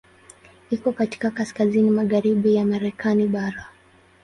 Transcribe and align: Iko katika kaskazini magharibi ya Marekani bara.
Iko 0.71 0.91
katika 0.91 1.31
kaskazini 1.31 1.89
magharibi 1.91 2.55
ya 2.55 2.65
Marekani 2.65 3.27
bara. 3.27 3.67